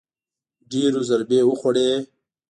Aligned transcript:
ډېرو 0.71 1.01
ضربې 1.09 1.39
وخوړې 1.45 1.89